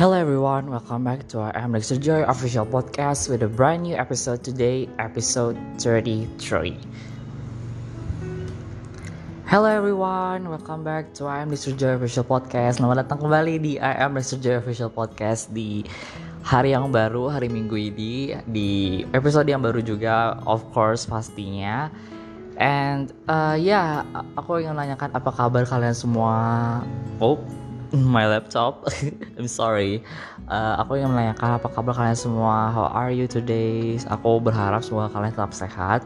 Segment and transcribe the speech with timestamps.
[0.00, 4.40] Hello everyone, welcome back to our Dexter Joy official podcast with a brand new episode
[4.40, 6.72] today, episode 33.
[9.44, 12.80] Hello everyone, welcome back to I am Dexter Joy official podcast.
[12.80, 15.84] Selamat datang kembali di I am Dexter Joy official podcast di
[16.48, 21.92] hari yang baru, hari Minggu ini di episode yang baru juga, of course pastinya.
[22.56, 26.40] And uh, ya, yeah, aku ingin menanyakan apa kabar kalian semua.
[27.20, 27.36] Oh,
[28.14, 28.86] my laptop.
[29.38, 30.02] I'm sorry.
[30.46, 32.70] Uh, aku ingin menanyakan apa kabar kalian semua.
[32.70, 33.98] How are you today?
[34.06, 36.00] Aku berharap semoga kalian tetap sehat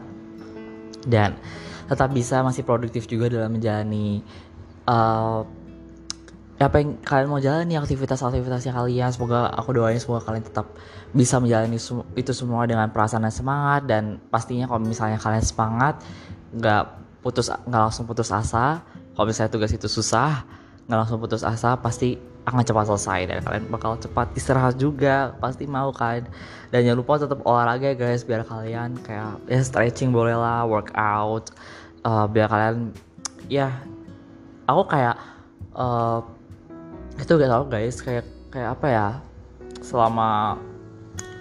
[1.05, 1.37] dan
[1.85, 4.25] tetap bisa masih produktif juga dalam menjalani
[4.89, 5.45] uh,
[6.55, 9.13] apa yang kalian mau jalani aktivitas-aktivitasnya kalian.
[9.13, 10.73] Semoga aku doain semoga kalian tetap
[11.13, 11.77] bisa menjalani
[12.17, 16.01] itu semua dengan perasaan dan semangat dan pastinya kalau misalnya kalian semangat
[16.55, 16.83] nggak
[17.21, 18.81] putus nggak langsung putus asa.
[19.15, 20.43] Kalau misalnya tugas itu susah,
[20.85, 25.65] nggak langsung putus asa pasti akan cepat selesai dan kalian bakal cepat istirahat juga pasti
[25.65, 26.29] mau kan?
[26.69, 31.49] Dan jangan lupa tetap olahraga guys biar kalian kayak ya stretching boleh lah workout
[32.05, 32.93] uh, biar kalian
[33.49, 33.73] ya
[34.69, 35.17] aku kayak
[35.73, 36.21] uh,
[37.17, 39.07] itu gak tau guys kayak kayak apa ya
[39.81, 40.61] selama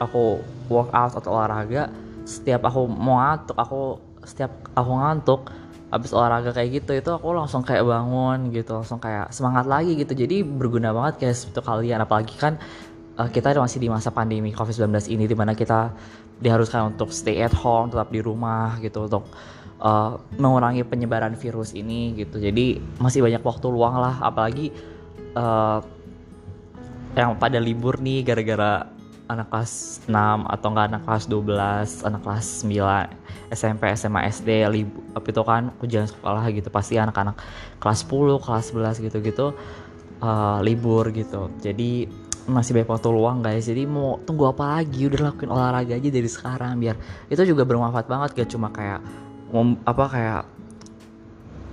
[0.01, 0.41] aku
[0.73, 1.93] workout atau olahraga
[2.25, 5.53] setiap aku mau ngantuk aku setiap aku ngantuk
[5.95, 10.11] habis olahraga kayak gitu itu aku langsung kayak bangun gitu langsung kayak semangat lagi gitu.
[10.11, 12.59] Jadi berguna banget guys untuk kalian apalagi kan
[13.19, 15.95] uh, kita masih di masa pandemi covid-19 ini di mana kita
[16.43, 19.31] diharuskan untuk stay at home tetap di rumah gitu untuk
[19.79, 22.43] uh, mengurangi penyebaran virus ini gitu.
[22.43, 24.75] Jadi masih banyak waktu luang lah apalagi
[25.39, 25.79] uh,
[27.15, 28.91] yang pada libur nih gara-gara
[29.25, 30.13] anak kelas 6
[30.45, 36.05] atau enggak anak kelas 12, anak kelas 9, SMP, SMA, SD, libur itu kan ujian
[36.05, 37.41] sekolah gitu pasti anak-anak
[37.81, 38.65] kelas 10, kelas
[39.01, 39.57] 11 gitu-gitu
[40.21, 41.49] uh, libur gitu.
[41.65, 42.09] Jadi
[42.45, 43.65] masih banyak waktu luang guys.
[43.65, 45.09] Jadi mau tunggu apa lagi?
[45.09, 46.97] Udah lakuin olahraga aja dari sekarang biar
[47.33, 49.01] itu juga bermanfaat banget gak cuma kayak
[49.89, 50.43] apa kayak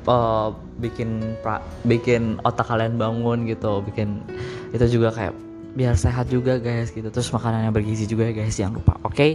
[0.08, 4.22] uh, bikin pra, bikin otak kalian bangun gitu, bikin
[4.72, 5.34] itu juga kayak
[5.76, 7.08] biar sehat juga guys gitu.
[7.08, 9.16] Terus makanan yang bergizi juga ya guys jangan lupa oke?
[9.16, 9.32] Okay?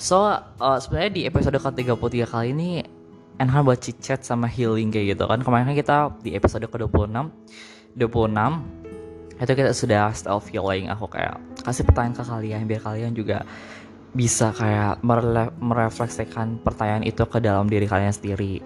[0.00, 2.80] so uh, sebenarnya di episode ke-33 kali ini
[3.36, 5.40] enakan buat chit chat sama healing kayak gitu kan.
[5.44, 7.28] Kemarin kan kita di episode ke-26
[7.96, 10.92] 26 itu kita sudah self healing.
[10.92, 13.44] Aku kayak kasih pertanyaan ke kalian biar kalian juga
[14.10, 15.00] bisa kayak
[15.62, 18.60] merefleksikan pertanyaan itu ke dalam diri kalian sendiri.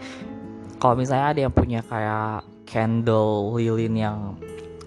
[0.83, 4.19] Kalau misalnya ada yang punya kayak candle lilin yang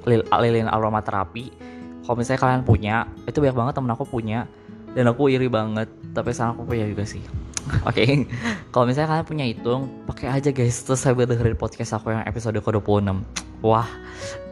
[0.07, 1.66] lilin aromaterapi
[2.07, 4.47] kalau misalnya kalian punya itu banyak banget temen aku punya.
[4.95, 7.19] Dan aku iri banget tapi sekarang aku punya juga sih.
[7.83, 8.07] Oke.
[8.07, 8.09] Okay.
[8.71, 9.71] kalau misalnya kalian punya itu
[10.07, 13.11] pakai aja guys terus saya dengerin podcast aku yang episode ke 26
[13.59, 13.91] wah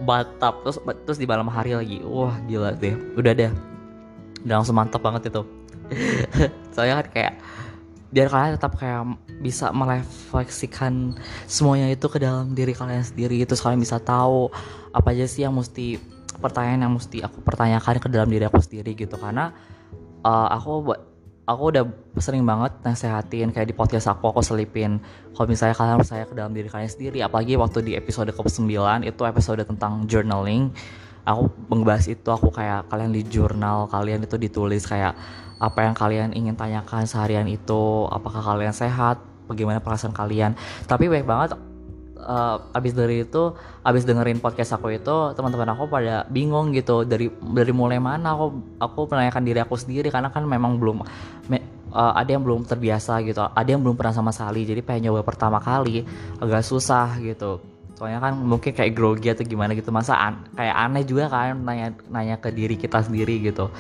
[0.03, 0.67] batap.
[0.67, 0.77] Terus
[1.07, 2.03] terus di malam hari lagi.
[2.03, 2.99] Wah gila deh.
[3.15, 3.51] Udah deh.
[4.43, 5.47] Udah langsung mantap banget itu.
[6.75, 7.33] Saya kan kayak
[8.11, 11.19] biar kalian tetap kayak bisa merefleksikan
[11.51, 13.39] semuanya itu ke dalam diri kalian sendiri.
[13.47, 14.51] Terus kalian bisa tahu
[14.91, 18.95] apa aja sih yang mesti pertanyaan yang mesti aku pertanyakan ke dalam diri aku sendiri
[18.95, 19.15] gitu.
[19.15, 19.51] Karena
[20.23, 20.95] uh, aku
[21.45, 21.83] aku udah
[22.17, 24.97] sering banget nasehatin kayak di podcast aku aku selipin.
[25.35, 28.65] Kalau misalnya kalian percaya ke dalam diri kalian sendiri apalagi waktu di episode ke-9
[29.05, 30.73] itu episode tentang journaling
[31.25, 35.17] aku mengebahas itu aku kayak kalian di jurnal kalian itu ditulis kayak
[35.57, 39.17] apa yang kalian ingin tanyakan seharian itu apakah kalian sehat
[39.49, 40.53] bagaimana perasaan kalian.
[40.85, 41.57] Tapi baik banget
[42.25, 43.53] uh, abis dari itu
[43.85, 48.45] abis dengerin podcast aku itu teman-teman aku pada bingung gitu dari dari mulai mana aku
[48.81, 51.05] aku menanyakan diri aku sendiri karena kan memang belum
[51.47, 51.57] me,
[51.93, 55.21] uh, ada yang belum terbiasa gitu ada yang belum pernah sama sekali jadi pengen nyoba
[55.21, 56.03] pertama kali
[56.41, 57.61] agak susah gitu.
[57.95, 61.95] Soalnya kan mungkin kayak grogi atau gimana gitu masa an kayak aneh juga kan nanya
[62.11, 63.71] nanya ke diri kita sendiri gitu.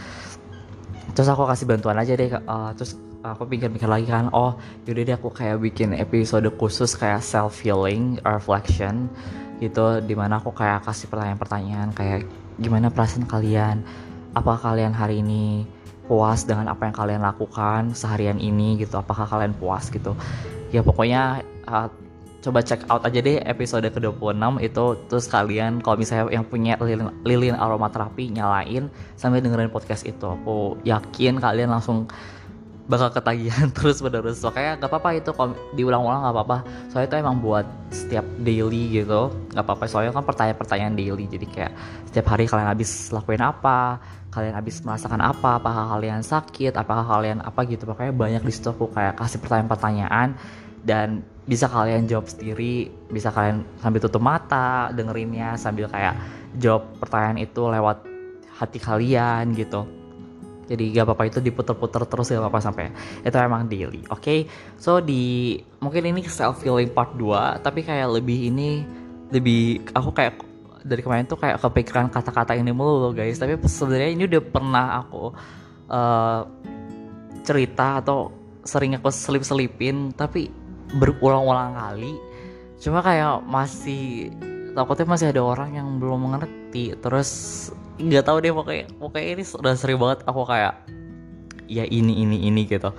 [1.11, 2.95] Terus aku kasih bantuan aja deh uh, terus
[3.33, 4.53] aku pikir-pikir lagi kan oh
[4.85, 9.09] yaudah deh aku kayak bikin episode khusus kayak self healing reflection
[9.63, 12.27] gitu di mana aku kayak kasih pertanyaan-pertanyaan kayak
[12.59, 13.83] gimana perasaan kalian?
[14.35, 15.63] Apa kalian hari ini
[16.05, 18.99] puas dengan apa yang kalian lakukan seharian ini gitu?
[18.99, 19.87] Apakah kalian puas?
[19.87, 20.15] gitu.
[20.75, 21.87] Ya pokoknya uh,
[22.43, 27.09] coba check out aja deh episode ke-26 itu terus kalian kalau misalnya yang punya lilin,
[27.25, 30.27] lilin aromaterapi nyalain sambil dengerin podcast itu.
[30.27, 32.11] Aku yakin kalian langsung
[32.85, 34.41] bakal ketagihan terus menerus.
[34.41, 35.31] Kayak gak apa-apa itu
[35.73, 36.57] diulang-ulang gak apa-apa.
[36.89, 39.85] Soalnya itu emang buat setiap daily gitu gak apa-apa.
[39.89, 41.71] Soalnya kan pertanyaan-pertanyaan daily jadi kayak
[42.11, 43.99] setiap hari kalian habis lakuin apa
[44.35, 47.89] kalian habis merasakan apa apakah kalian sakit apakah kalian apa gitu.
[47.89, 50.37] Pokoknya banyak di situ aku kayak kasih pertanyaan-pertanyaan
[50.85, 56.17] dan bisa kalian jawab sendiri bisa kalian sambil tutup mata dengerinnya sambil kayak
[56.57, 58.01] jawab pertanyaan itu lewat
[58.57, 60.04] hati kalian gitu
[60.65, 62.89] jadi gak apa-apa itu diputer-puter terus gak apa-apa sampai
[63.21, 64.21] itu emang daily oke?
[64.21, 64.49] Okay?
[64.77, 68.85] so di mungkin ini self healing part 2 tapi kayak lebih ini
[69.33, 73.41] lebih aku kayak dari kemarin tuh kayak kepikiran kata-kata ini mulu guys.
[73.41, 75.33] Tapi sebenarnya ini udah pernah aku
[75.89, 76.41] uh,
[77.41, 78.29] cerita atau
[78.61, 80.53] sering aku selip-selipin tapi
[80.93, 82.13] berulang-ulang kali.
[82.77, 84.29] Cuma kayak masih
[84.77, 86.93] takutnya masih ada orang yang belum mengerti.
[87.01, 87.29] Terus
[87.95, 90.75] nggak tahu deh pokoknya pokoknya ini sudah sering banget aku kayak
[91.71, 92.91] ya ini ini ini gitu.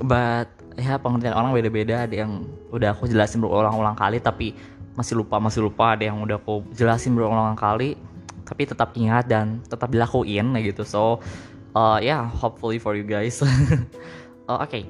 [0.00, 4.54] But ya pengertian orang beda-beda ada yang udah aku jelasin berulang-ulang kali tapi
[4.94, 5.94] masih lupa masih lupa.
[5.98, 7.98] Ada yang udah aku jelasin berulang-ulang kali
[8.44, 10.82] tapi tetap ingat dan tetap dilakuin gitu.
[10.86, 11.18] So
[11.74, 13.42] uh, ya yeah, hopefully for you guys.
[13.42, 13.48] Uh,
[14.62, 14.84] oke okay.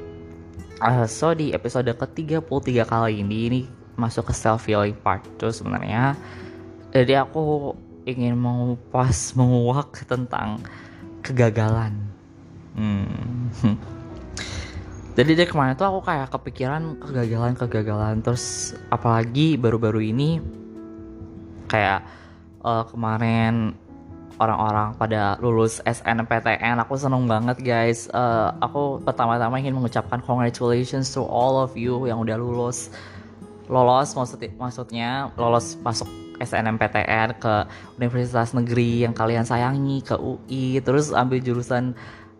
[0.84, 3.60] uh, so di episode ke-33 kali ini ini
[3.94, 6.18] masuk ke self healing part tuh sebenarnya.
[6.94, 10.60] Jadi aku ingin mengupas menguak tentang
[11.24, 11.96] kegagalan.
[12.76, 13.48] Hmm.
[15.14, 20.42] Jadi dari kemarin tuh aku kayak kepikiran kegagalan-kegagalan terus apalagi baru-baru ini
[21.70, 22.02] kayak
[22.66, 23.78] uh, kemarin
[24.42, 31.22] orang-orang pada lulus SNMPTN aku seneng banget guys uh, aku pertama-tama ingin mengucapkan congratulations to
[31.22, 32.90] all of you yang udah lulus
[33.70, 37.54] lolos maksud maksudnya lolos masuk SNMPTN ke
[37.98, 41.94] universitas negeri yang kalian sayangi ke UI terus ambil jurusan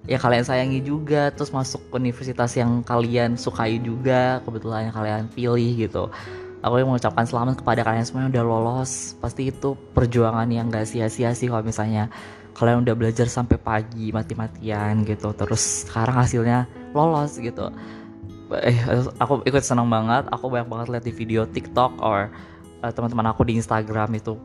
[0.05, 5.73] yang kalian sayangi juga terus masuk universitas yang kalian sukai juga kebetulan yang kalian pilih
[5.81, 6.13] gitu.
[6.65, 9.17] Aku yang mengucapkan selamat kepada kalian semua yang udah lolos.
[9.21, 12.09] Pasti itu perjuangan yang gak sia-sia sih kalau misalnya
[12.57, 17.73] kalian udah belajar sampai pagi mati-matian gitu terus sekarang hasilnya lolos gitu.
[18.61, 18.77] Eh
[19.21, 20.29] aku ikut senang banget.
[20.33, 22.29] Aku banyak banget lihat di video TikTok or
[22.85, 24.37] uh, teman-teman aku di Instagram itu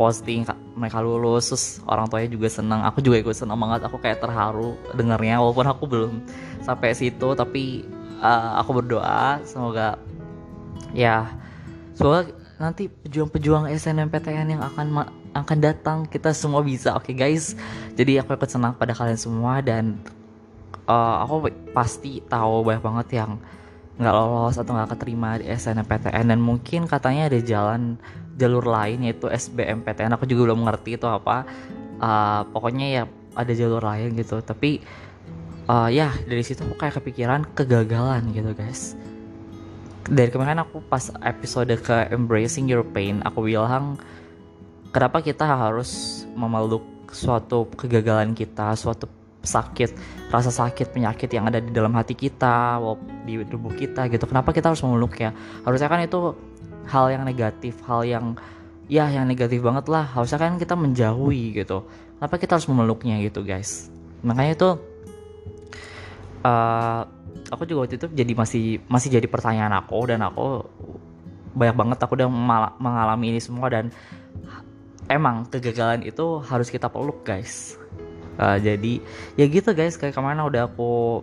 [0.00, 1.52] posting mereka lulus.
[1.52, 5.68] Terus orang tuanya juga senang aku juga ikut senang banget aku kayak terharu dengarnya walaupun
[5.68, 6.12] aku belum
[6.64, 7.84] sampai situ tapi
[8.24, 10.00] uh, aku berdoa semoga
[10.96, 11.28] ya
[11.92, 17.58] semoga nanti pejuang-pejuang SNMPTN yang akan akan datang kita semua bisa oke okay, guys?
[17.98, 19.98] Jadi aku ikut senang pada kalian semua dan
[20.86, 23.30] uh, aku pasti tahu banyak banget yang
[23.94, 27.94] nggak lolos atau nggak keterima di SNMPTN dan mungkin katanya ada jalan
[28.34, 31.46] jalur lain yaitu SBMPTN aku juga belum ngerti itu apa.
[32.02, 33.02] Uh, pokoknya ya
[33.38, 34.42] ada jalur lain gitu.
[34.42, 34.82] Tapi
[35.70, 38.98] uh, ya dari situ aku kayak kepikiran kegagalan gitu guys.
[40.04, 43.96] Dari kemarin aku pas episode ke embracing your pain aku bilang
[44.92, 49.06] kenapa kita harus memeluk suatu kegagalan kita suatu
[49.44, 49.90] sakit
[50.32, 52.80] rasa sakit penyakit yang ada di dalam hati kita
[53.22, 54.24] di tubuh kita gitu.
[54.26, 56.34] Kenapa kita harus memeluknya harusnya kan itu
[56.88, 58.34] hal yang negatif hal yang
[58.90, 60.04] ya yang negatif banget lah.
[60.08, 61.86] Harusnya kan kita menjauhi gitu.
[62.18, 63.92] Kenapa kita harus memeluknya gitu guys?
[64.24, 64.68] Makanya itu
[66.44, 67.02] uh,
[67.50, 70.64] aku juga waktu itu jadi masih masih jadi pertanyaan aku dan aku
[71.54, 72.28] banyak banget aku udah
[72.80, 73.94] mengalami ini semua dan
[75.06, 77.78] emang kegagalan itu harus kita peluk guys
[78.38, 79.02] uh, jadi
[79.38, 81.22] ya gitu guys kayak kemarin udah aku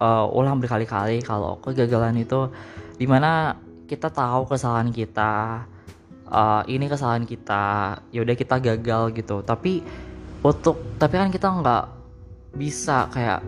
[0.00, 2.50] uh, ulang berkali-kali kalau kegagalan itu.
[2.96, 5.64] Di mana kita tahu kesalahan kita
[6.28, 9.44] uh, ini kesalahan kita ya udah kita gagal gitu.
[9.44, 9.84] Tapi
[10.40, 11.84] untuk tapi kan kita nggak
[12.56, 13.40] bisa kayak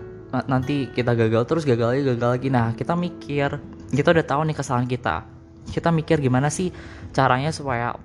[0.48, 2.48] nanti kita gagal terus gagal lagi gagal lagi.
[2.48, 3.48] Nah kita mikir
[3.92, 5.24] kita udah tahu nih kesalahan kita.
[5.62, 6.72] Kita mikir gimana sih
[7.12, 7.96] caranya supaya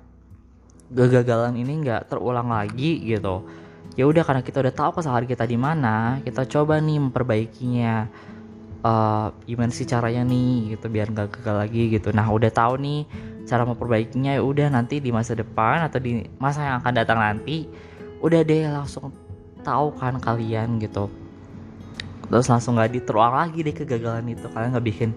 [0.88, 3.44] kegagalan ini nggak terulang lagi gitu
[3.98, 8.06] ya udah karena kita udah tahu kesalahan kita di mana kita coba nih memperbaikinya.
[8.78, 12.14] Uh, gimana sih caranya nih gitu biar nggak gagal lagi gitu.
[12.14, 13.10] Nah udah tahu nih
[13.42, 17.66] cara memperbaikinya ya udah nanti di masa depan atau di masa yang akan datang nanti
[18.22, 19.10] udah deh langsung
[19.66, 21.10] tahu kan kalian gitu.
[22.30, 25.10] Terus langsung nggak diteruang lagi deh kegagalan itu kalian nggak bikin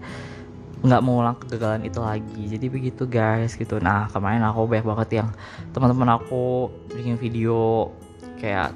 [0.82, 2.42] nggak mengulang kegagalan itu lagi.
[2.50, 3.78] Jadi begitu guys gitu.
[3.78, 5.28] Nah kemarin aku banyak banget yang
[5.70, 7.94] teman-teman aku bikin video
[8.42, 8.74] kayak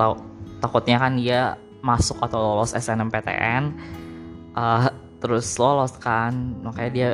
[0.00, 0.16] tau
[0.64, 3.76] takutnya kan dia masuk atau lolos SNMPTN
[4.56, 4.88] uh,
[5.20, 7.10] terus lolos kan makanya dia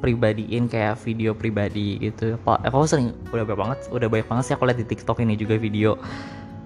[0.00, 2.36] pribadiin kayak video pribadi gitu.
[2.44, 5.56] Aku sering udah banyak banget udah banyak banget sih aku lihat di TikTok ini juga
[5.56, 5.96] video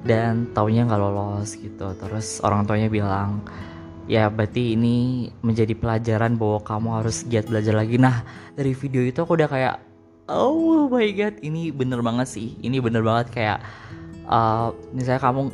[0.03, 1.95] dan taunya nggak lolos gitu.
[1.95, 3.41] Terus orang tuanya bilang
[4.11, 7.97] ya berarti ini menjadi pelajaran bahwa kamu harus giat belajar lagi.
[7.97, 8.27] Nah
[8.59, 9.77] dari video itu aku udah kayak
[10.31, 13.59] oh my god ini bener banget sih ini bener banget kayak
[14.31, 15.51] uh, misalnya kamu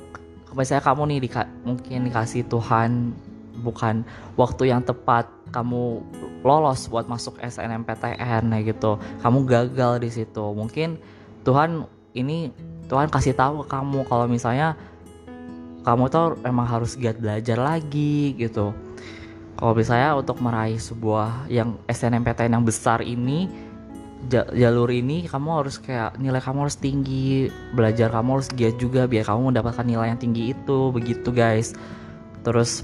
[0.53, 1.29] misalnya kamu nih di,
[1.65, 3.17] mungkin dikasih Tuhan
[3.65, 4.05] bukan
[4.37, 6.05] waktu yang tepat kamu
[6.45, 9.01] lolos buat masuk SNMPTN ya gitu.
[9.25, 10.45] Kamu gagal di situ.
[10.53, 11.01] Mungkin
[11.43, 12.53] Tuhan ini
[12.87, 14.77] Tuhan kasih tahu ke kamu kalau misalnya
[15.83, 18.77] kamu tuh emang harus giat belajar lagi gitu.
[19.57, 23.49] Kalau misalnya untuk meraih sebuah yang SNMPTN yang besar ini
[24.31, 29.23] jalur ini kamu harus kayak nilai kamu harus tinggi belajar kamu harus giat juga biar
[29.23, 31.77] kamu mendapatkan nilai yang tinggi itu begitu guys.
[32.43, 32.83] Terus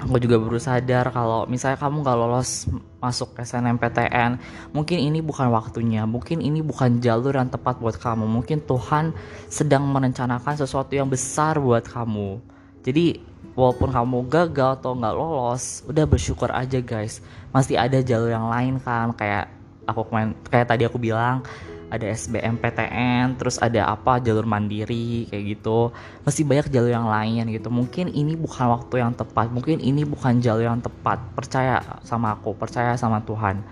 [0.00, 2.68] aku juga baru sadar kalau misalnya kamu gak lolos
[3.00, 4.40] masuk SNMPTN
[4.72, 8.24] mungkin ini bukan waktunya mungkin ini bukan jalur yang tepat buat kamu.
[8.24, 9.12] Mungkin Tuhan
[9.52, 12.40] sedang merencanakan sesuatu yang besar buat kamu.
[12.84, 13.20] Jadi
[13.56, 17.20] walaupun kamu gagal atau nggak lolos udah bersyukur aja guys.
[17.52, 21.44] Masih ada jalur yang lain kan kayak aku main kayak tadi aku bilang
[21.92, 25.94] ada SBMPTN terus ada apa jalur mandiri kayak gitu.
[26.26, 27.70] Masih banyak jalur yang lain gitu.
[27.70, 29.52] Mungkin ini bukan waktu yang tepat.
[29.54, 31.22] Mungkin ini bukan jalur yang tepat.
[31.38, 33.62] Percaya sama aku percaya sama Tuhan.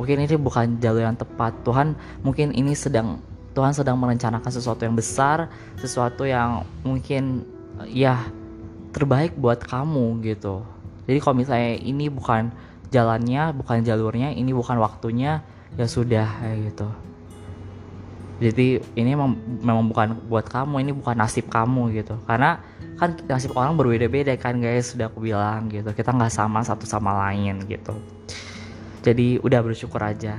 [0.00, 1.52] Mungkin ini bukan jalur yang tepat.
[1.66, 3.20] Tuhan mungkin ini sedang
[3.52, 5.50] Tuhan sedang merencanakan sesuatu yang besar
[5.82, 7.42] sesuatu yang mungkin
[7.90, 8.22] ya
[8.94, 10.62] terbaik buat kamu gitu.
[11.08, 12.52] Jadi kalau misalnya ini bukan
[12.88, 15.44] jalannya bukan jalurnya ini bukan waktunya
[15.76, 16.88] ya sudah kayak gitu.
[18.38, 19.34] Jadi ini memang,
[19.66, 22.14] memang bukan buat kamu ini bukan nasib kamu gitu.
[22.22, 22.62] Karena
[22.94, 25.90] kan nasib orang berbeda-beda kan guys sudah aku bilang gitu.
[25.90, 27.98] Kita nggak sama satu sama lain gitu.
[29.02, 30.38] Jadi udah bersyukur aja.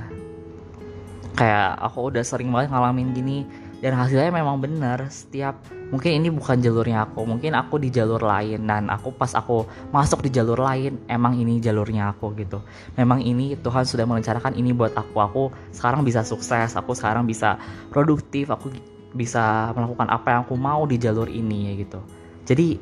[1.36, 3.44] Kayak aku udah sering banget ngalamin gini
[3.80, 5.56] dan hasilnya memang benar setiap
[5.88, 10.20] mungkin ini bukan jalurnya aku mungkin aku di jalur lain dan aku pas aku masuk
[10.20, 12.60] di jalur lain emang ini jalurnya aku gitu.
[13.00, 15.16] Memang ini Tuhan sudah merencanakan ini buat aku.
[15.16, 17.56] Aku sekarang bisa sukses aku sekarang bisa
[17.88, 18.68] produktif aku
[19.16, 22.00] bisa melakukan apa yang aku mau di jalur ini ya gitu.
[22.44, 22.76] Jadi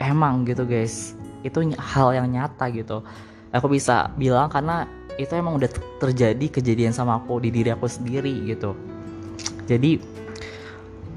[0.00, 1.12] emang gitu guys.
[1.44, 3.04] Itu hal yang nyata gitu.
[3.52, 4.88] Aku bisa bilang karena
[5.20, 5.68] itu emang udah
[6.00, 8.72] terjadi kejadian sama aku di diri aku sendiri gitu.
[9.68, 10.21] Jadi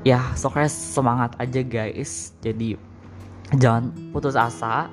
[0.05, 2.31] ya pokoknya semangat aja guys.
[2.39, 2.77] Jadi
[3.57, 4.87] jangan putus asa.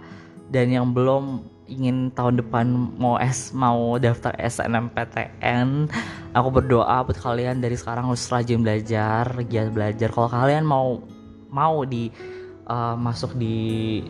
[0.53, 2.69] Dan yang belum ingin tahun depan
[3.01, 5.89] mau S mau daftar SNMPTN
[6.37, 10.09] aku berdoa buat kalian dari sekarang harus rajin belajar giat belajar.
[10.13, 11.01] Kalau kalian mau
[11.49, 12.13] mau di
[12.69, 13.57] uh, masuk di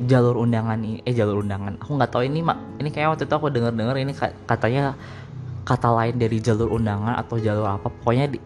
[0.07, 1.79] jalur undangan ini eh jalur undangan.
[1.83, 4.13] Aku nggak tahu ini mak ini kayak waktu itu aku dengar dengar ini
[4.47, 4.99] katanya
[5.63, 7.87] kata lain dari jalur undangan atau jalur apa.
[7.91, 8.39] Pokoknya di,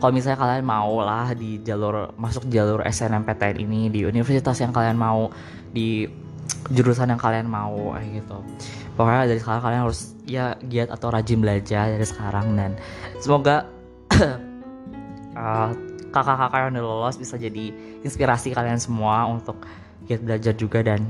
[0.00, 4.96] kalau misalnya kalian mau lah di jalur masuk jalur SNMPTN ini di universitas yang kalian
[4.96, 5.28] mau
[5.70, 6.08] di
[6.72, 8.38] jurusan yang kalian mau kayak gitu.
[8.96, 12.80] Pokoknya dari sekarang kalian harus ya giat atau rajin belajar dari sekarang dan
[13.20, 13.68] semoga
[15.36, 15.70] uh,
[16.16, 19.62] kakak-kakak yang udah lolos bisa jadi inspirasi kalian semua untuk
[20.08, 21.04] giat belajar juga dan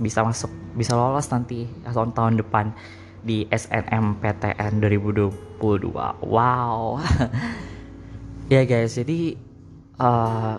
[0.00, 2.72] bisa masuk bisa lolos nanti atau tahun depan
[3.20, 5.92] di SNMPTN 2022
[6.24, 6.96] wow
[8.50, 9.38] ya guys jadi
[10.02, 10.58] uh,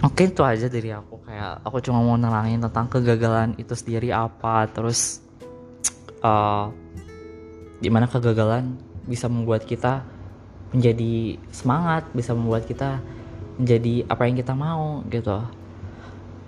[0.00, 1.20] mungkin itu aja dari aku.
[1.24, 5.20] Kayak aku cuma mau nerangin tentang kegagalan itu sendiri apa terus
[6.24, 6.72] uh,
[7.84, 10.04] kegagalan bisa membuat kita
[10.72, 12.98] menjadi semangat bisa membuat kita
[13.60, 15.44] menjadi apa yang kita mau gitu.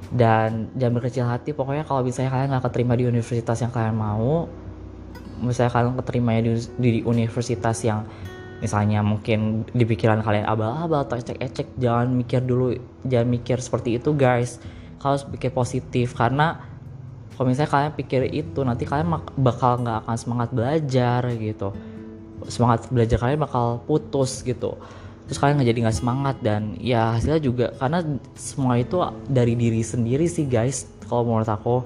[0.06, 4.46] Dan jangan berkecil hati pokoknya kalau misalnya kalian nggak keterima di universitas yang kalian mau
[5.36, 8.08] misalnya kalian keterima di, di universitas yang
[8.60, 12.72] misalnya mungkin di pikiran kalian abal-abal atau ecek-ecek jangan mikir dulu
[13.04, 14.60] jangan mikir seperti itu guys.
[14.96, 16.56] Kalau pikir positif karena
[17.36, 21.68] kalau misalnya kalian pikir itu nanti kalian bakal nggak akan semangat belajar gitu.
[22.48, 24.80] Semangat belajar kalian bakal putus gitu.
[25.28, 28.00] Terus kalian nggak jadi nggak semangat dan ya hasilnya juga karena
[28.38, 31.84] semua itu dari diri sendiri sih guys kalau menurut aku.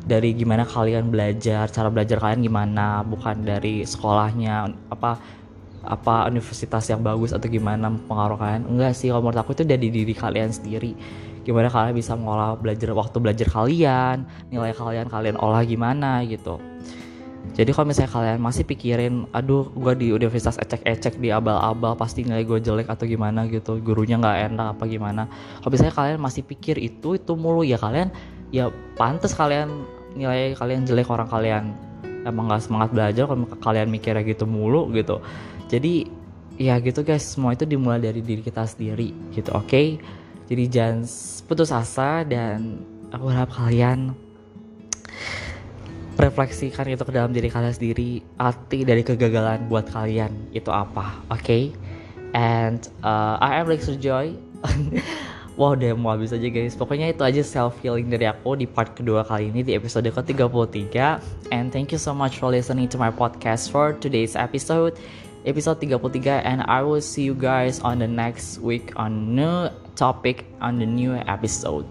[0.00, 5.20] Dari gimana kalian belajar cara belajar kalian gimana bukan dari sekolahnya apa
[5.80, 8.62] apa universitas yang bagus atau gimana pengaruh kalian?
[8.68, 10.92] Enggak sih kalau menurut aku itu dari diri kalian sendiri.
[11.40, 16.60] Gimana kalian bisa mengolah belajar waktu belajar kalian nilai kalian kalian olah gimana gitu.
[17.56, 22.44] Jadi kalau misalnya kalian masih pikirin aduh gue di universitas ecek-ecek di abal-abal pasti nilai
[22.44, 25.22] gue jelek atau gimana gitu gurunya nggak enak apa gimana.
[25.64, 28.12] Kalau misalnya kalian masih pikir itu itu mulu ya kalian
[28.52, 31.64] ya pantas kalian nilai kalian jelek orang kalian
[32.28, 35.24] emang nggak semangat belajar kalau kalian mikirnya gitu mulu gitu
[35.70, 36.10] jadi
[36.58, 39.86] ya gitu guys semua itu dimulai dari diri kita sendiri gitu oke okay?
[40.50, 41.06] jadi jangan
[41.46, 42.82] putus asa dan
[43.14, 44.12] aku harap kalian
[46.18, 51.40] refleksikan itu ke dalam diri kalian sendiri arti dari kegagalan buat kalian itu apa oke
[51.40, 51.70] okay?
[52.34, 54.34] and uh, I am Lexer Joy
[55.58, 58.96] Wow udah mau habis aja guys Pokoknya itu aja self healing dari aku di part
[58.96, 60.96] kedua kali ini di episode ke-33
[61.52, 64.96] And thank you so much for listening to my podcast for today's episode
[65.44, 70.44] episode 33 and I will see you guys on the next week on new topic
[70.60, 71.86] on the new episode.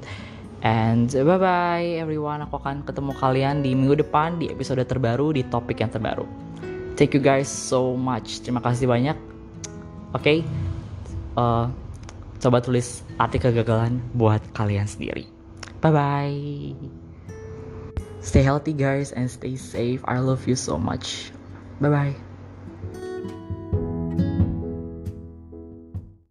[0.61, 2.43] And bye bye everyone.
[2.43, 6.27] Aku akan ketemu kalian di minggu depan di episode terbaru di topik yang terbaru.
[6.99, 8.43] Thank you guys so much.
[8.43, 9.15] Terima kasih banyak.
[10.11, 10.19] Oke.
[10.19, 10.37] Okay?
[11.39, 11.71] Uh,
[12.43, 15.23] coba tulis arti kegagalan buat kalian sendiri.
[15.79, 16.75] Bye bye.
[18.19, 20.03] Stay healthy guys and stay safe.
[20.03, 21.31] I love you so much.
[21.79, 22.28] Bye bye.